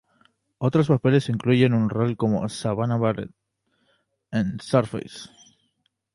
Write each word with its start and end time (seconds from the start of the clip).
Otros 0.57 0.87
papeles 0.87 1.29
incluyen 1.29 1.75
un 1.75 1.87
rol 1.87 2.17
como 2.17 2.49
Savannah 2.49 2.97
Barnett 2.97 3.29
en 4.31 4.59
"Surface". 4.59 5.29